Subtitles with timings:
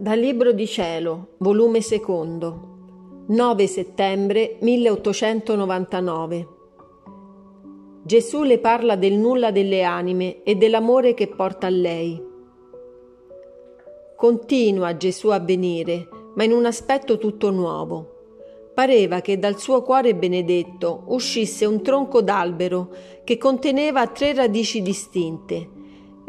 [0.00, 6.48] Dal Libro di Cielo, volume secondo, 9 settembre 1899.
[8.04, 12.22] Gesù le parla del nulla delle anime e dell'amore che porta a lei.
[14.14, 18.70] Continua Gesù a venire, ma in un aspetto tutto nuovo.
[18.74, 22.94] Pareva che dal suo cuore benedetto uscisse un tronco d'albero
[23.24, 25.70] che conteneva tre radici distinte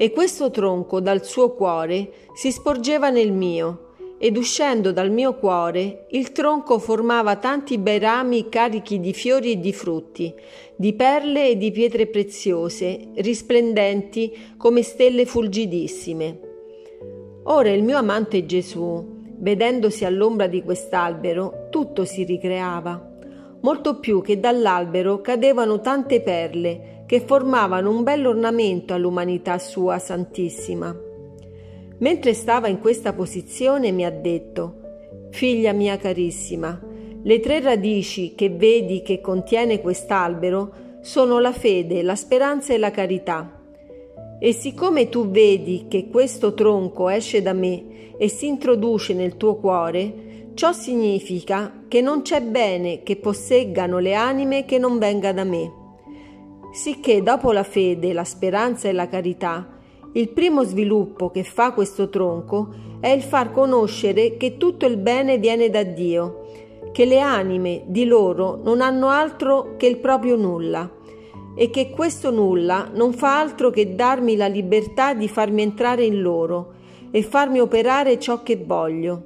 [0.01, 6.05] e questo tronco dal suo cuore si sporgeva nel mio, ed uscendo dal mio cuore
[6.11, 10.33] il tronco formava tanti bei rami carichi di fiori e di frutti,
[10.77, 16.39] di perle e di pietre preziose, risplendenti come stelle fulgidissime.
[17.43, 19.05] Ora il mio amante Gesù,
[19.39, 23.17] vedendosi all'ombra di quest'albero, tutto si ricreava,
[23.59, 30.95] molto più che dall'albero cadevano tante perle, che formavano un bell'ornamento all'umanità sua santissima.
[31.97, 34.75] Mentre stava in questa posizione mi ha detto,
[35.31, 36.79] Figlia mia carissima,
[37.23, 42.91] le tre radici che vedi che contiene quest'albero sono la fede, la speranza e la
[42.91, 43.59] carità.
[44.39, 49.55] E siccome tu vedi che questo tronco esce da me e si introduce nel tuo
[49.55, 55.43] cuore, ciò significa che non c'è bene che posseggano le anime che non venga da
[55.43, 55.78] me
[56.71, 59.67] sicché dopo la fede, la speranza e la carità,
[60.13, 65.37] il primo sviluppo che fa questo tronco è il far conoscere che tutto il bene
[65.37, 66.47] viene da Dio,
[66.91, 70.97] che le anime di loro non hanno altro che il proprio nulla
[71.55, 76.21] e che questo nulla non fa altro che darmi la libertà di farmi entrare in
[76.21, 76.73] loro
[77.11, 79.23] e farmi operare ciò che voglio.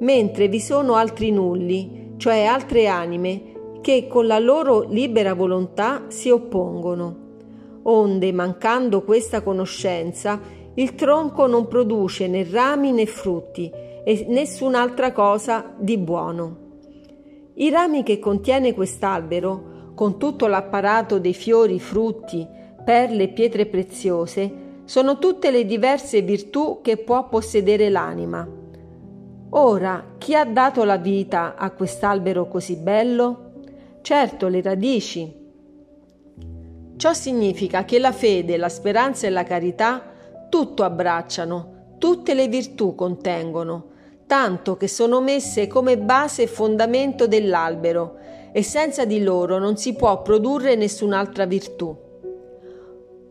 [0.00, 3.53] Mentre vi sono altri nulli, cioè altre anime,
[3.84, 7.16] che con la loro libera volontà si oppongono.
[7.82, 10.40] Onde, mancando questa conoscenza,
[10.72, 13.70] il tronco non produce né rami né frutti
[14.02, 16.56] e nessun'altra cosa di buono.
[17.56, 22.48] I rami che contiene quest'albero, con tutto l'apparato dei fiori, frutti,
[22.82, 28.48] perle e pietre preziose, sono tutte le diverse virtù che può possedere l'anima.
[29.50, 33.43] Ora, chi ha dato la vita a quest'albero così bello?
[34.04, 35.34] Certo le radici.
[36.96, 40.12] Ciò significa che la fede, la speranza e la carità
[40.50, 43.92] tutto abbracciano, tutte le virtù contengono,
[44.26, 48.18] tanto che sono messe come base e fondamento dell'albero
[48.52, 51.96] e senza di loro non si può produrre nessun'altra virtù.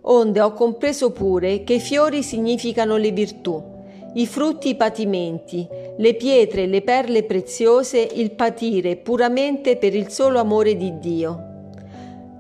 [0.02, 3.73] Onde ho compreso pure che i fiori significano le virtù
[4.16, 10.40] i frutti i patimenti, le pietre le perle preziose il patire puramente per il solo
[10.40, 11.52] amore di Dio.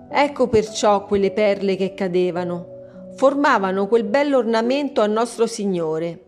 [0.09, 2.67] Ecco perciò quelle perle che cadevano,
[3.15, 6.19] formavano quel bell'ornamento a nostro Signore.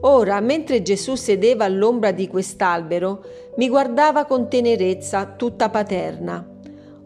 [0.00, 3.24] Ora, mentre Gesù sedeva all'ombra di quest'albero,
[3.56, 6.46] mi guardava con tenerezza tutta paterna,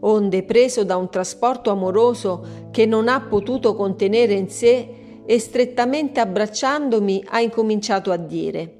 [0.01, 6.19] onde preso da un trasporto amoroso che non ha potuto contenere in sé, e strettamente
[6.19, 8.77] abbracciandomi ha incominciato a dire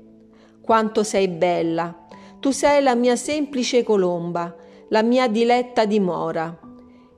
[0.61, 2.05] Quanto sei bella,
[2.39, 4.55] tu sei la mia semplice colomba,
[4.89, 6.57] la mia diletta dimora,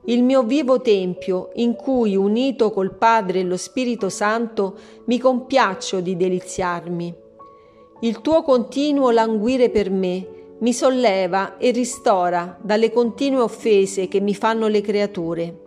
[0.06, 4.76] il mio vivo tempio in cui, unito col Padre e lo Spirito Santo,
[5.06, 7.14] mi compiaccio di deliziarmi.
[8.00, 10.26] Il tuo continuo languire per me
[10.58, 15.65] mi solleva e ristora dalle continue offese che mi fanno le creature.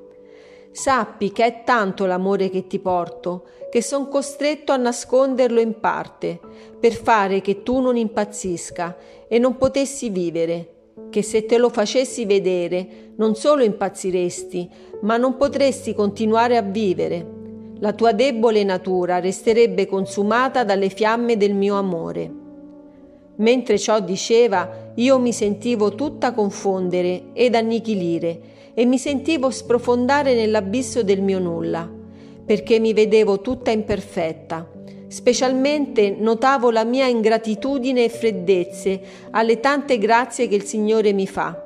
[0.71, 6.39] Sappi che è tanto l'amore che ti porto, che son costretto a nasconderlo in parte,
[6.79, 8.95] per fare che tu non impazzisca
[9.27, 10.73] e non potessi vivere,
[11.09, 14.69] che se te lo facessi vedere non solo impazziresti,
[15.01, 17.37] ma non potresti continuare a vivere.
[17.79, 22.31] La tua debole natura resterebbe consumata dalle fiamme del mio amore.
[23.37, 31.03] Mentre ciò diceva, io mi sentivo tutta confondere ed annichilire e mi sentivo sprofondare nell'abisso
[31.03, 31.89] del mio nulla,
[32.45, 34.67] perché mi vedevo tutta imperfetta.
[35.07, 39.01] Specialmente notavo la mia ingratitudine e freddezze
[39.31, 41.65] alle tante grazie che il Signore mi fa.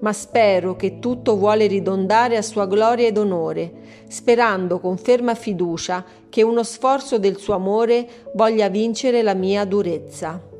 [0.00, 3.72] Ma spero che tutto vuole ridondare a sua gloria ed onore,
[4.08, 10.54] sperando con ferma fiducia che uno sforzo del suo amore voglia vincere la mia durezza.